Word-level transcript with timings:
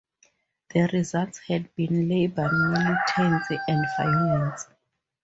The 0.73 0.89
results 0.93 1.37
had 1.47 1.75
been 1.75 2.09
labour 2.09 2.49
militancy 2.51 3.59
and 3.67 3.85
violence. 3.95 4.65